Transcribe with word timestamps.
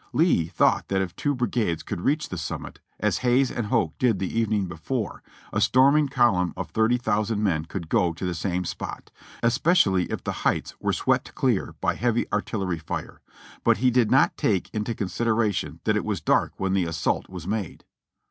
Lee 0.13 0.47
thought 0.47 0.87
that 0.87 1.03
if 1.03 1.15
two 1.15 1.35
brigades 1.35 1.83
could 1.83 2.01
reach 2.01 2.29
the 2.29 2.37
summit, 2.39 2.79
as 2.99 3.19
Hays 3.19 3.51
and 3.51 3.67
Hoke 3.67 3.95
did 3.99 4.17
the 4.17 4.39
evening 4.39 4.65
before, 4.65 5.21
a 5.53 5.61
storming 5.61 6.07
column 6.09 6.53
of 6.57 6.71
thirty 6.71 6.97
thousand 6.97 7.43
men 7.43 7.65
could 7.65 7.87
go 7.87 8.11
to 8.11 8.25
the 8.25 8.33
same 8.33 8.65
spot, 8.65 9.11
especially 9.43 10.05
if 10.05 10.23
the 10.23 10.31
heights 10.41 10.73
were 10.79 10.91
swept 10.91 11.35
clear 11.35 11.75
by 11.81 11.93
heavy 11.93 12.25
artillery 12.33 12.79
fire. 12.79 13.21
But 13.63 13.77
he 13.77 13.91
did 13.91 14.09
not 14.09 14.35
take 14.37 14.71
into 14.73 14.95
consideration 14.95 15.81
that 15.83 15.95
it 15.95 16.03
was 16.03 16.19
dark 16.19 16.53
when 16.57 16.73
the 16.73 16.85
assault 16.85 17.29
was 17.29 17.45
made. 17.45 17.83